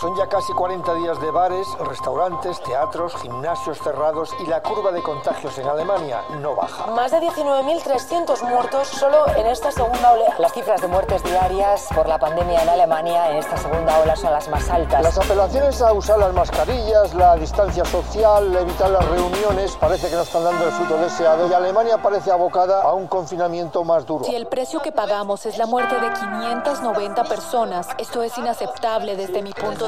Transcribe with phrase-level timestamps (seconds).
[0.00, 5.02] Son ya casi 40 días de bares, restaurantes, teatros, gimnasios cerrados y la curva de
[5.02, 6.86] contagios en Alemania no baja.
[6.92, 10.36] Más de 19.300 muertos solo en esta segunda ola.
[10.38, 14.30] Las cifras de muertes diarias por la pandemia en Alemania en esta segunda ola son
[14.30, 15.02] las más altas.
[15.02, 20.22] Las apelaciones a usar las mascarillas, la distancia social, evitar las reuniones, parece que no
[20.22, 24.24] están dando el fruto deseado y Alemania parece abocada a un confinamiento más duro.
[24.24, 29.42] Si el precio que pagamos es la muerte de 590 personas, esto es inaceptable desde
[29.42, 29.87] mi punto de vista.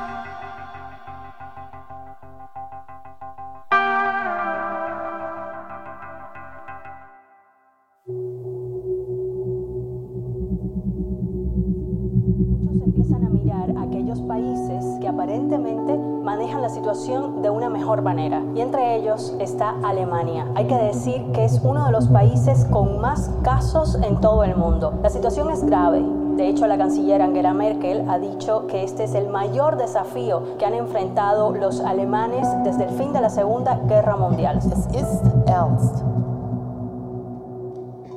[17.91, 18.41] Mejor manera.
[18.55, 20.47] Y entre ellos está Alemania.
[20.55, 24.55] Hay que decir que es uno de los países con más casos en todo el
[24.55, 24.97] mundo.
[25.03, 26.01] La situación es grave.
[26.37, 30.65] De hecho, la canciller Angela Merkel ha dicho que este es el mayor desafío que
[30.65, 34.59] han enfrentado los alemanes desde el fin de la Segunda Guerra Mundial.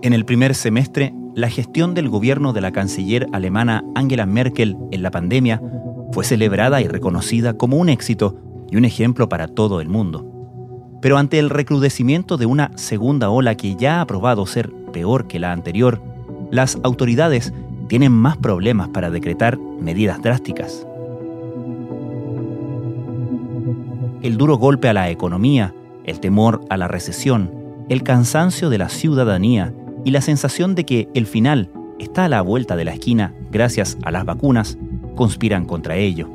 [0.03, 5.03] En el primer semestre, la gestión del gobierno de la canciller alemana Angela Merkel en
[5.03, 5.61] la pandemia
[6.12, 8.36] fue celebrada y reconocida como un éxito
[8.70, 10.30] y un ejemplo para todo el mundo.
[11.00, 15.38] Pero ante el recrudecimiento de una segunda ola que ya ha probado ser peor que
[15.38, 16.00] la anterior,
[16.50, 17.52] las autoridades
[17.88, 20.86] tienen más problemas para decretar medidas drásticas.
[24.22, 27.52] El duro golpe a la economía, el temor a la recesión,
[27.88, 32.40] el cansancio de la ciudadanía y la sensación de que el final está a la
[32.40, 34.78] vuelta de la esquina gracias a las vacunas
[35.14, 36.28] conspiran contra ello.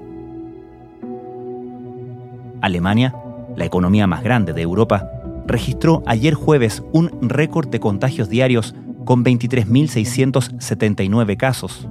[2.62, 3.16] Alemania,
[3.56, 5.12] la economía más grande de Europa,
[5.46, 11.88] registró ayer jueves un récord de contagios diarios con 23.679 casos.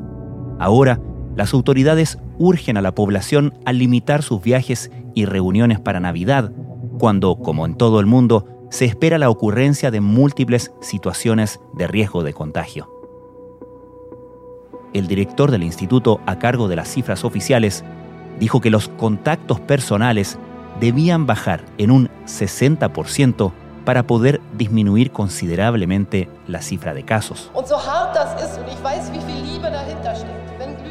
[0.59, 1.01] Ahora,
[1.37, 6.53] las autoridades urgen a la población a limitar sus viajes y reuniones para Navidad,
[6.99, 12.23] cuando, como en todo el mundo, se espera la ocurrencia de múltiples situaciones de riesgo
[12.23, 12.91] de contagio.
[14.93, 17.85] El director del instituto a cargo de las cifras oficiales
[18.39, 20.39] dijo que los contactos personales
[20.81, 23.53] debían bajar en un 60%
[23.85, 27.51] para poder disminuir considerablemente la cifra de casos.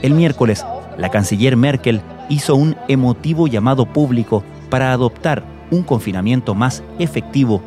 [0.02, 0.66] El miércoles,
[0.98, 7.62] la canciller Merkel hizo un emotivo llamado público para adoptar un confinamiento más efectivo,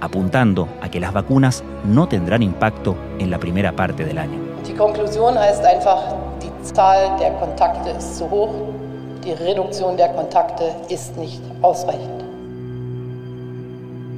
[0.00, 4.38] apuntando a que las vacunas no tendrán impacto en la primera parte del año.
[4.64, 4.74] Die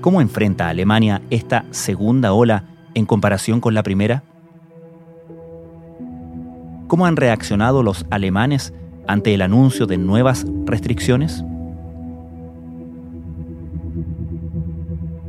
[0.03, 2.65] ¿Cómo enfrenta Alemania esta segunda ola
[2.95, 4.23] en comparación con la primera?
[6.89, 8.75] ¿Cómo han reaccionado los alemanes
[9.07, 11.43] ante el anuncio de nuevas restricciones?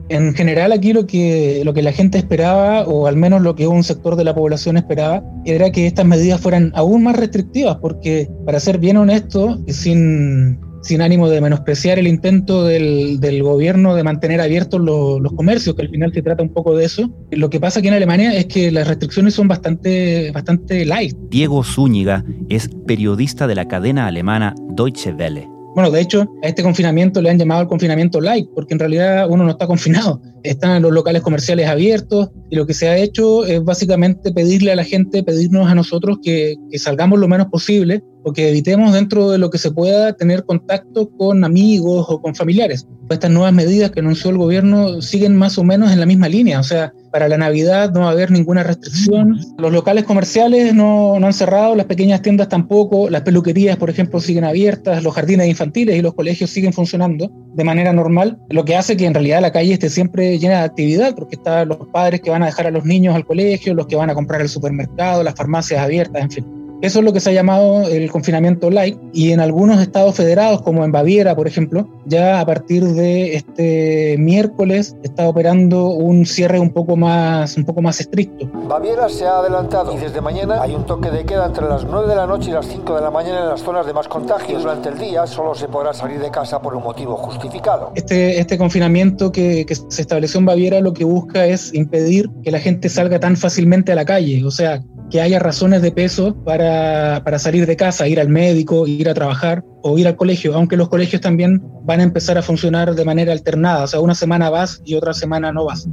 [0.10, 3.68] En general aquí lo que, lo que la gente esperaba, o al menos lo que
[3.68, 8.28] un sector de la población esperaba, era que estas medidas fueran aún más restrictivas, porque
[8.46, 14.04] para ser bien honesto, sin, sin ánimo de menospreciar el intento del, del gobierno de
[14.04, 17.52] mantener abiertos los, los, comercios, que al final se trata un poco de eso, lo
[17.52, 21.16] que pasa aquí en Alemania es que las restricciones son bastante, bastante light.
[21.30, 25.59] Diego Zúñiga es periodista de la cadena alemana Deutsche Welle.
[25.76, 29.28] Bueno, de hecho, a este confinamiento le han llamado el confinamiento light, porque en realidad
[29.30, 30.22] uno no está confinado.
[30.44, 34.76] Están los locales comerciales abiertos y lo que se ha hecho es básicamente pedirle a
[34.76, 39.30] la gente, pedirnos a nosotros que, que salgamos lo menos posible o que evitemos dentro
[39.32, 42.88] de lo que se pueda tener contacto con amigos o con familiares.
[43.10, 46.60] Estas nuevas medidas que anunció el gobierno siguen más o menos en la misma línea,
[46.60, 49.40] o sea, para la Navidad no va a haber ninguna restricción.
[49.58, 54.44] Los locales comerciales no, han cerrado, las pequeñas tiendas tampoco, las peluquerías, por ejemplo, siguen
[54.44, 58.96] abiertas, los jardines infantiles y los colegios siguen funcionando de manera normal, lo que hace
[58.96, 62.30] que en realidad la calle esté siempre llena de actividad, porque están los padres que
[62.30, 65.24] van a dejar a los niños al colegio, los que van a comprar al supermercado,
[65.24, 66.59] las farmacias abiertas, en fin.
[66.82, 70.62] Eso es lo que se ha llamado el confinamiento light y en algunos estados federados,
[70.62, 76.58] como en Baviera, por ejemplo, ya a partir de este miércoles está operando un cierre
[76.58, 78.50] un poco más, un poco más estricto.
[78.68, 82.08] Baviera se ha adelantado y desde mañana hay un toque de queda entre las 9
[82.08, 84.64] de la noche y las 5 de la mañana en las zonas de más contagios.
[84.64, 87.92] Durante el día solo se podrá salir de casa por un motivo justificado.
[87.96, 92.52] Este, este confinamiento que, que se estableció en Baviera lo que busca es impedir que
[92.52, 96.36] la gente salga tan fácilmente a la calle, o sea, que haya razones de peso
[96.44, 100.56] para, para salir de casa, ir al médico, ir a trabajar o ir al colegio,
[100.56, 104.16] aunque los colegios también van a empezar a funcionar de manera alternada, o sea, una
[104.16, 105.88] semana vas y otra semana no vas.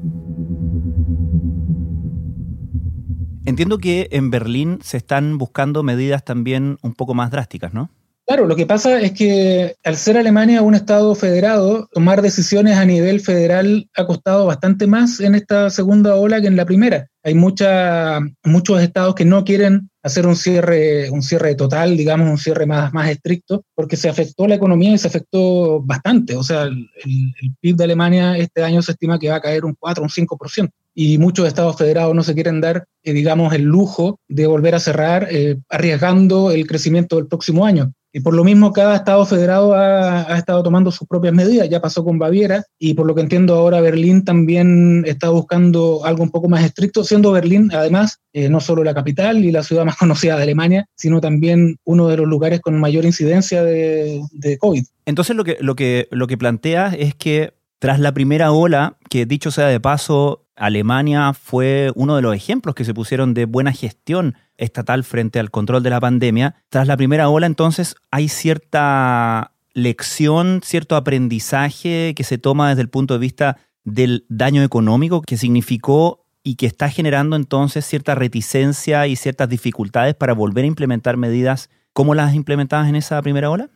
[3.46, 7.90] Entiendo que en Berlín se están buscando medidas también un poco más drásticas, ¿no?
[8.26, 12.84] Claro, lo que pasa es que al ser Alemania un Estado federado, tomar decisiones a
[12.84, 17.06] nivel federal ha costado bastante más en esta segunda ola que en la primera.
[17.22, 22.66] Hay muchos estados que no quieren hacer un cierre, un cierre total, digamos, un cierre
[22.66, 26.34] más, estricto, porque se afectó la economía y se afectó bastante.
[26.34, 29.64] O sea, el, el PIB de Alemania este año se estima que va a caer
[29.64, 33.62] un 4, un 5% y muchos estados federados no se quieren dar, eh, digamos, el
[33.62, 37.92] lujo de volver a cerrar, eh, arriesgando el crecimiento del próximo año.
[38.16, 41.68] Y por lo mismo, cada estado federado ha, estado tomando sus propias medidas.
[41.68, 46.22] Ya pasó con Baviera y por lo que entiendo ahora Berlín también está buscando algo
[46.22, 49.84] un poco más estricto, siendo Berlín, además, eh, no solo la capital y la ciudad
[49.84, 54.22] más conocida de Alemania, sino también uno de los lugares con mayor incidencia de,
[54.60, 54.86] COVID.
[55.04, 59.26] Entonces, lo que, lo, que, lo que planteas es que tras la primera ola, que
[59.26, 63.72] dicho sea de paso, Alemania fue uno de los ejemplos que se pusieron de buena
[63.72, 66.56] gestión estatal frente al control de la pandemia.
[66.70, 72.88] Tras la primera ola, entonces, hay cierta lección, cierto aprendizaje que se toma desde el
[72.88, 79.06] punto de vista del daño económico que significó y que está generando entonces cierta reticencia
[79.06, 83.68] y ciertas dificultades para volver a implementar medidas como las implementadas en esa primera ola?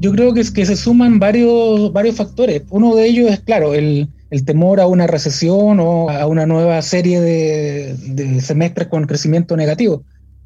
[0.00, 2.62] Yo creo que, es que se suman varios, varios factores.
[2.70, 6.80] Uno de ellos es, claro, el, el temor a una recesión o a una nueva
[6.82, 10.02] serie de, semestres con crecimiento negativo.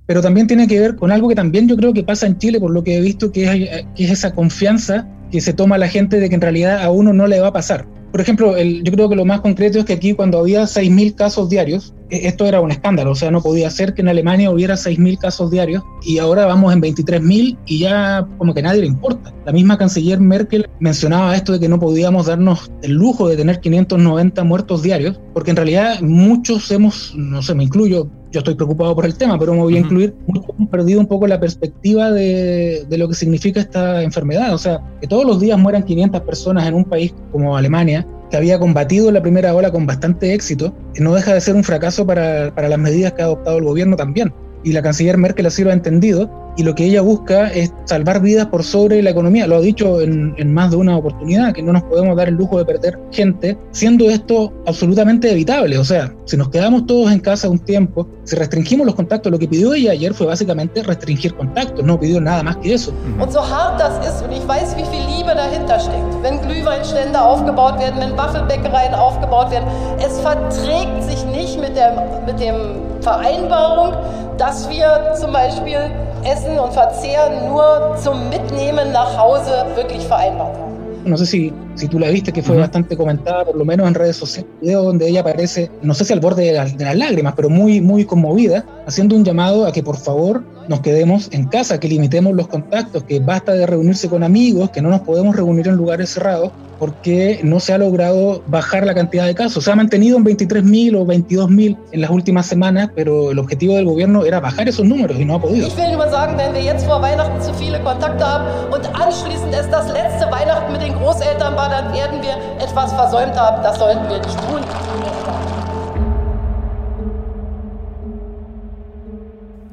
[0.06, 2.58] Pero también tiene que ver con algo que también yo creo que pasa en Chile,
[2.58, 6.28] por lo que he visto, que es, esa confianza que se toma la gente de
[6.28, 7.86] que en realidad a uno no le va a pasar.
[8.10, 11.48] Por ejemplo, yo creo que lo más concreto es que aquí cuando había 6.000 casos
[11.48, 14.74] diarios, e, esto era un escándalo, o sea, no podía ser que en Alemania hubiera
[14.74, 19.32] 6.000 casos diarios y ahora vamos en 23.000 y ya como que nadie le importa.
[19.46, 23.60] La misma canciller Merkel mencionaba esto de que no podíamos darnos el lujo de tener
[23.60, 28.94] 590 muertos diarios, porque en realidad muchos hemos, no sé, me incluyo, yo estoy preocupado
[28.94, 32.10] por el tema, pero me voy a incluir, muchos hemos perdido un poco la perspectiva
[32.10, 34.54] de, de, lo que significa esta enfermedad.
[34.54, 38.36] O sea, que todos los días mueran 500 personas en un país como Alemania, que
[38.36, 42.54] había combatido la primera ola con bastante éxito, no deja de ser un fracaso para,
[42.54, 44.32] para las medidas que ha adoptado el gobierno también.
[44.62, 48.20] Y la canciller Merkel así lo ha entendido y lo que ella busca es salvar
[48.20, 49.46] vidas por sobre la economía.
[49.46, 52.58] Lo ha dicho en, más de una oportunidad, que no nos podemos dar el lujo
[52.58, 55.78] de perder gente, siendo esto absolutamente evitable.
[55.78, 59.38] O sea, si nos quedamos todos en casa un tiempo, si restringimos los contactos, lo
[59.38, 62.92] que pidió ella ayer fue básicamente restringir contactos, no pidió nada más que eso.
[63.18, 67.20] Und so hart das ist, und ich weiß, wie viel Liebe dahinter steckt, wenn Glühweinstände
[67.20, 69.66] aufgebaut werden, wenn Waffelbäckereien aufgebaut werden,
[69.98, 72.54] es verträgt sich nicht mit der mit dem
[73.00, 73.94] Vereinbarung,
[74.36, 75.90] dass wir zum Beispiel
[76.24, 80.70] Essen und Verzehr nur zum Mitnehmen nach Hause wirklich vereinbart haben.
[81.04, 83.94] No sé si, si tú la viste, que fue bastante comentada, por lo menos en
[83.94, 87.32] redes sociales, video donde ella aparece, no sé si al borde de, de, las lágrimas,
[87.34, 91.80] pero muy, muy conmovida, haciendo un llamado a que por favor nos quedemos en casa,
[91.80, 95.66] que limitemos los contactos, que basta de reunirse con amigos, que no nos podemos reunir
[95.68, 99.64] en lugares cerrados, porque no se ha logrado bajar la cantidad de casos.
[99.64, 103.84] Se ha mantenido en 23.000 o 22.000 en las últimas semanas, pero el objetivo del
[103.84, 105.68] gobierno era bajar esos números y no ha podido.
[105.68, 109.52] Ich will nur sagen, wenn wir jetzt vor Weihnachten zu viele Kontakte haben und anschließend
[109.52, 113.62] es das letzte Weihnachten mit den Großeltern war, dann werden wir etwas versäumt haben.
[113.62, 114.38] Das sollten wir nicht.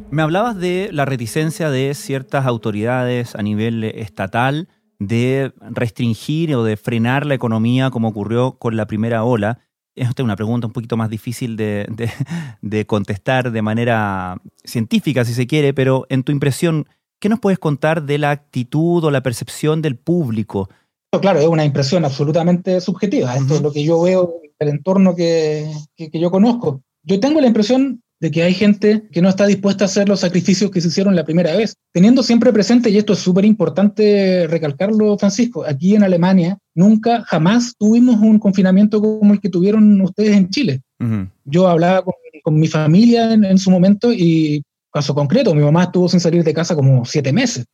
[0.09, 4.67] Me hablabas de la reticencia de ciertas autoridades a nivel estatal
[4.99, 9.59] de restringir o de frenar la economía como ocurrió con la primera ola?
[9.95, 15.47] Esta es una pregunta un poquito más difícil de, contestar de manera científica, si se
[15.47, 16.87] quiere, pero en tu impresión,
[17.19, 20.69] ¿qué nos puedes contar de la actitud o la percepción del público?
[21.19, 23.36] Claro, es una impresión absolutamente subjetiva.
[23.36, 26.81] Esto es lo que yo veo el entorno que, que, que yo conozco.
[27.03, 30.21] Yo tengo la impresión de que hay gente que no está dispuesta a hacer los
[30.21, 31.75] sacrificios que se hicieron la primera vez.
[31.91, 37.75] Teniendo siempre presente, y esto es súper importante recalcarlo, Francisco, aquí en Alemania nunca, jamás
[37.77, 40.81] tuvimos un confinamiento como el que tuvieron ustedes en Chile.
[41.45, 42.13] Yo hablaba con,
[42.59, 46.75] mi familia en, su momento y, caso concreto, mi mamá estuvo sin salir de casa
[46.75, 47.65] como siete meses.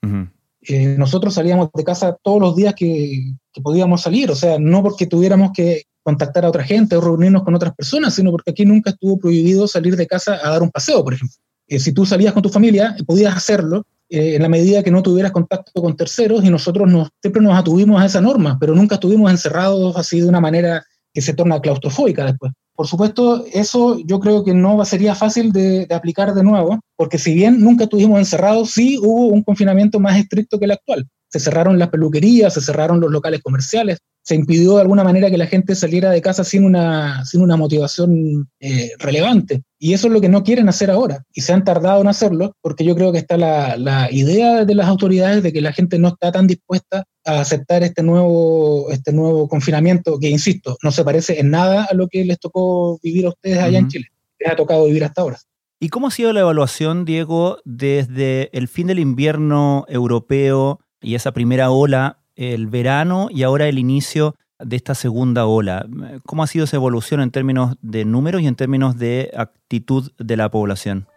[0.68, 5.06] Eh, nosotros salíamos de casa todos los días que, podíamos salir, o sea, no porque
[5.06, 8.92] tuviéramos que contactar a otra gente o reunirnos con otras personas, sino porque aquí nunca
[8.92, 11.38] estuvo prohibido salir de casa a dar un paseo, por ejemplo.
[11.68, 14.92] Eh, si tú salías con tu familia, eh, podías hacerlo eh, en la medida que
[14.92, 18.76] no tuvieras contacto con terceros y nosotros nos, siempre nos atuvimos a esa norma, pero
[18.76, 22.52] nunca estuvimos encerrados así de una manera que se torna claustrofóbica después.
[22.76, 27.36] Por supuesto, eso yo creo que no sería fácil de, aplicar de nuevo, porque si
[27.36, 31.08] bien nunca estuvimos encerrados, sí hubo un confinamiento más estricto que el actual.
[31.30, 35.38] Se cerraron las peluquerías, se cerraron los locales comerciales, se impidió de alguna manera que
[35.38, 39.64] la gente saliera de casa sin una, sin una motivación eh, relevante.
[39.78, 41.26] Y eso es lo que no quieren hacer ahora.
[41.34, 44.76] Y se han tardado en hacerlo porque yo creo que está la, la, idea de
[44.76, 49.12] las autoridades de que la gente no está tan dispuesta a aceptar este nuevo, este
[49.12, 53.26] nuevo confinamiento que, insisto, no se parece en nada a lo que les tocó vivir
[53.26, 54.08] a ustedes allá en Chile.
[54.40, 55.38] Les ha tocado vivir hasta ahora.
[55.82, 61.34] ¿Y cómo ha sido la evaluación, Diego, desde el fin del invierno europeo y esa
[61.34, 65.86] primera ola el verano y ahora el inicio de esta segunda ola.
[66.26, 70.38] ¿Cómo ha sido esa evolución en términos de números y en términos de actitud de
[70.38, 71.08] la población?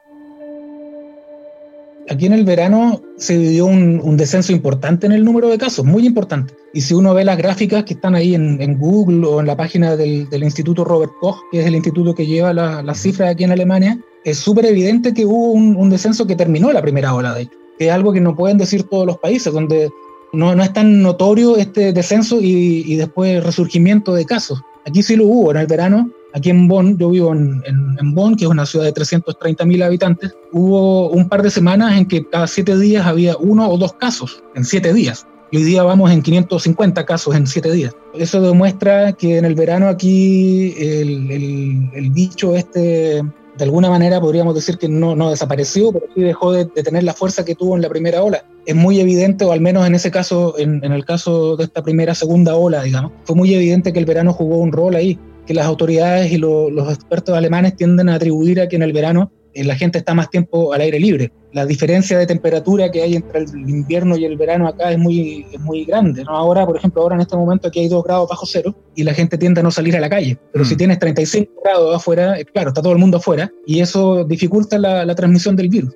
[2.09, 6.07] Aquí en el verano se dio un, descenso importante en el número de casos, muy
[6.07, 6.55] importante.
[6.73, 9.97] Y si uno ve las gráficas que están ahí en, Google o en la página
[9.97, 13.99] del, Instituto Robert Koch, que es el instituto que lleva las cifras aquí en Alemania,
[14.25, 17.59] es súper evidente que hubo un, un, descenso que terminó la primera ola, de hecho,
[17.77, 19.91] que es algo que no pueden decir todos los países, donde
[20.37, 24.61] no, no es tan notorio este descenso y, y, después resurgimiento de casos.
[24.85, 26.11] Aquí sí lo hubo en el verano.
[26.35, 30.37] Aquí en Bonn, yo vivo en, en, Bonn, que es una ciudad de 330.000 habitantes,
[30.53, 34.43] hubo un par de semanas en que cada siete días había uno o dos casos,
[34.55, 35.27] en siete días.
[35.51, 37.95] Y hoy día vamos en 550 casos en siete días.
[38.13, 43.23] Eso demuestra que en el verano aquí el, el, el bicho este
[43.57, 47.15] de alguna manera podríamos decir que no, no desapareció, pero sí dejó de, tener la
[47.15, 48.45] fuerza que tuvo en la primera ola.
[48.67, 52.15] Es muy evidente, o al menos en ese caso, en, el caso de esta primera,
[52.15, 55.67] segunda ola, digamos, fue muy evidente que el verano jugó un rol ahí, que las
[55.67, 59.31] autoridades y los expertos alemanes tienden a atribuir a que en el verano
[59.65, 61.33] la gente está más tiempo al aire libre.
[61.53, 65.47] La diferencia de temperatura que hay entre el invierno y el verano acá es muy,
[65.61, 66.25] muy grande.
[66.25, 66.31] ¿no?
[66.31, 69.15] Ahora, por ejemplo, ahora en este momento aquí hay 2 grados bajo cero y la
[69.15, 70.39] gente tiende a no salir a la calle.
[70.53, 70.79] Pero si mm.
[70.79, 75.05] tienes 35 grados afuera, eh, claro, está todo el mundo afuera y eso dificulta la,
[75.05, 75.95] la transmisión del virus.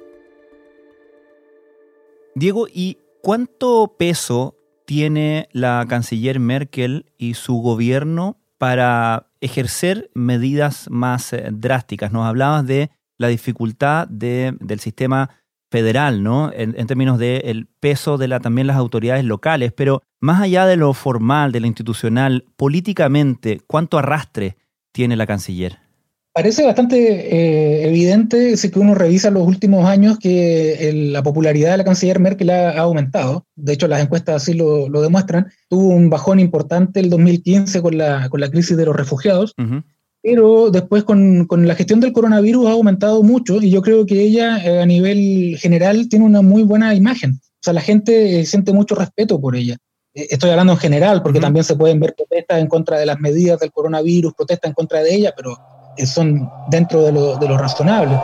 [2.34, 11.32] Diego, ¿y cuánto peso tiene la canciller Merkel y su gobierno para ejercer medidas más
[11.32, 12.12] eh, drásticas?
[12.12, 12.90] Nos hablabas de
[13.20, 15.28] la dificultad de, del sistema
[15.70, 16.50] federal, ¿no?
[16.54, 20.94] En, términos del peso de la, también las autoridades locales, pero más allá de lo
[20.94, 24.56] formal, de lo institucional, políticamente, ¿cuánto arrastre
[24.90, 25.78] tiene la canciller?
[26.32, 31.76] Parece bastante eh, evidente si que uno revisa los últimos años que la popularidad de
[31.76, 33.44] la canciller Merkel ha, aumentado.
[33.54, 35.48] De hecho, las encuestas así lo, demuestran.
[35.68, 39.54] Tuvo un bajón importante el 2015 con la, con la crisis de los refugiados
[40.22, 44.20] pero después con, con, la gestión del coronavirus ha aumentado mucho y yo creo que
[44.20, 47.40] ella eh, a nivel general tiene una muy buena imagen.
[47.42, 49.76] O sea, la gente eh, siente mucho respeto por ella.
[50.14, 53.18] Eh, estoy hablando en general, porque también se pueden ver protestas en contra de las
[53.18, 55.56] medidas del coronavirus, protestas en contra de ella, pero
[56.04, 58.18] son dentro de lo, de lo razonable.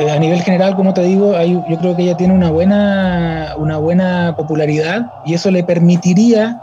[0.00, 3.76] a nivel general, como te digo, hay, yo creo que ella tiene una buena, una
[3.76, 6.58] buena popularidad y eso le permitiría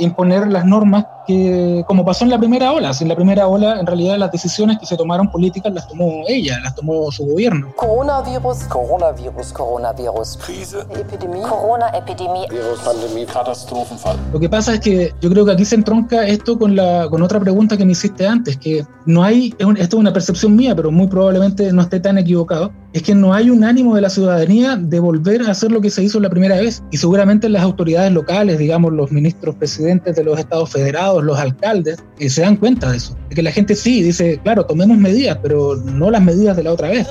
[0.00, 3.86] imponer las normas que, como pasó en la primera ola, en la primera ola en
[3.86, 7.72] realidad las decisiones que se tomaron políticas las tomó ella, las tomó su gobierno.
[7.76, 14.16] Coronavirus, coronavirus, coronavirus, crisis, epidemia, corona, epidemia, virus, pandemia, catastrophenfall.
[14.32, 17.22] Lo que pasa es que yo creo que aquí se entronca esto con, la, con
[17.22, 20.90] otra pregunta que me hiciste antes, que no hay, esto es una percepción mía, pero
[20.90, 24.76] muy probablemente no esté tan equivocado, es que no hay un ánimo de la ciudadanía
[24.76, 26.82] de volver a hacer lo que se hizo la primera vez.
[26.92, 32.02] Y seguramente las autoridades locales, digamos los ministros presidentes de los estados federados, los alcaldes,
[32.18, 33.16] eh, se dan cuenta de eso.
[33.28, 36.72] De que la gente sí dice, claro, tomemos medidas, pero no las medidas de la
[36.72, 37.06] otra vez.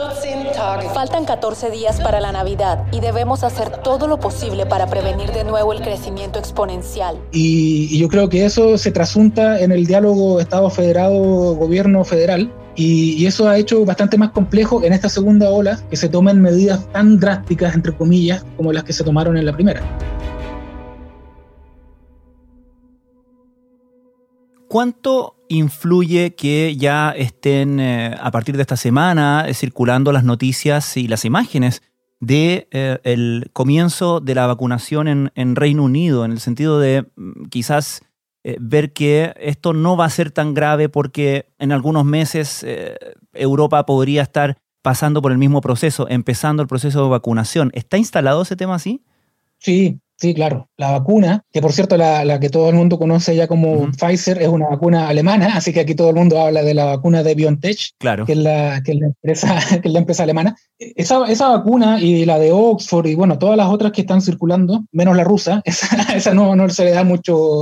[0.94, 5.44] Faltan 14 días para la Navidad y debemos hacer todo lo posible para prevenir de
[5.44, 7.18] nuevo el crecimiento exponencial.
[7.32, 13.26] Y, y yo creo que eso se trasunta en el diálogo Estado federado-gobierno federal, y,
[13.26, 17.20] eso ha hecho bastante más complejo en esta segunda ola que se tomen medidas tan
[17.20, 19.82] drásticas, entre comillas, como las que se tomaron en la primera.
[24.74, 30.98] ¿Cuánto influye que ya estén eh, a partir de esta semana eh, circulando las noticias
[30.98, 31.84] y las imágenes
[32.20, 37.06] de eh, el comienzo de la vacunación en, en Reino Unido, en el sentido de
[37.16, 38.02] mm, quizás
[38.60, 42.66] ver que esto no va a ser tan grave porque en algunos meses
[43.32, 47.70] Europa podría estar pasando por el mismo proceso, empezando el proceso de vacunación.
[47.76, 49.04] ¿Está instalado ese tema así?
[49.60, 50.70] Sí, sí, claro.
[50.78, 54.48] La vacuna, que por cierto la, que todo el mundo conoce ya como Pfizer, es
[54.48, 57.92] una vacuna alemana, así que aquí todo el mundo habla de la vacuna de BioNTech,
[57.98, 58.26] claro.
[58.26, 60.56] que, es la, que, la empresa, que es la empresa alemana.
[60.78, 64.84] Esa, esa vacuna y la de Oxford y bueno, todas las otras que están circulando,
[64.92, 67.62] menos la rusa, esa, esa no, no se le da mucho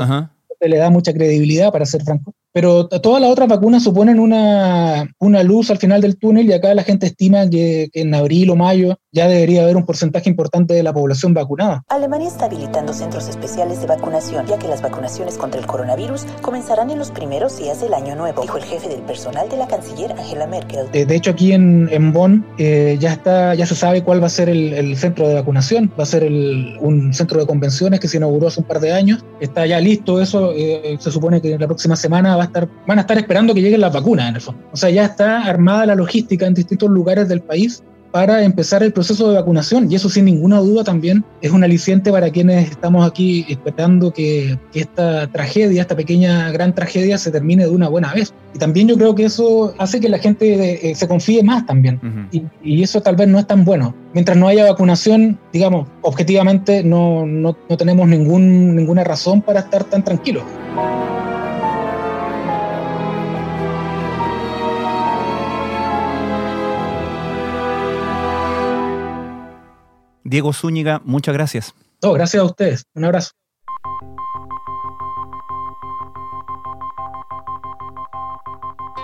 [0.62, 2.34] se le da mucha credibilidad, para ser franco.
[2.54, 6.74] Pero todas las otras vacunas suponen una, una luz al final del túnel y acá
[6.74, 10.84] la gente estima que, en abril o mayo ya debería haber un porcentaje importante de
[10.84, 11.84] la población vacunada.
[11.90, 16.90] Alemania está habilitando centros especiales de vacunación, ya que las vacunaciones contra el coronavirus comenzarán
[16.90, 20.12] en los primeros días del año nuevo, dijo el jefe del personal de la canciller
[20.14, 20.88] Angela Merkel.
[20.94, 24.28] Eh, de hecho, aquí en, en Bonn eh, ya, está, ya se sabe cuál va
[24.28, 25.92] a ser el, centro de vacunación.
[26.00, 29.24] Va a ser un centro de convenciones que se inauguró hace un par de años.
[29.40, 30.54] Está ya listo eso.
[30.56, 33.82] Eh, se supone que la próxima semana a estar, van a estar esperando que lleguen
[33.82, 34.62] las vacunas en el fondo.
[34.72, 38.92] O sea, ya está armada la logística en distintos lugares del país para empezar el
[38.92, 43.08] proceso de vacunación y eso sin ninguna duda también es un aliciente para quienes estamos
[43.08, 48.34] aquí esperando que, esta tragedia, esta pequeña gran tragedia se termine de una buena vez.
[48.54, 52.00] Y también yo creo que eso hace que la gente eh, se confíe más también
[52.32, 53.96] y, y, eso tal vez no es tan bueno.
[54.14, 59.84] Mientras no haya vacunación, digamos, objetivamente no, no, no tenemos ningún, ninguna razón para estar
[59.86, 60.44] tan tranquilos.
[70.32, 71.76] Diego Zúñiga, muchas gracias.
[72.02, 72.86] No, gracias a ustedes.
[72.96, 73.32] Un abrazo.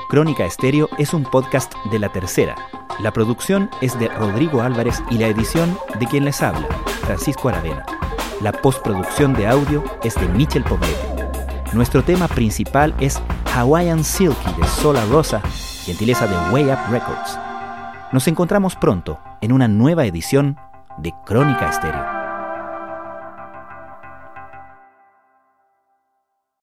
[0.08, 2.56] Crónica Estéreo es un podcast de la tercera.
[3.02, 6.66] La producción es de Rodrigo Álvarez y la edición de quien les habla,
[7.02, 7.86] Francisco Aravena.
[8.42, 10.96] La postproducción de audio es de Michel Poblete.
[11.74, 13.22] Nuestro tema principal es
[13.54, 17.38] Hawaiian Silky de Sola Rosa, gentileza de Way Up Records.
[18.14, 20.58] Nos encontramos pronto en una nueva edición
[20.98, 22.17] de Crónica Estéreo.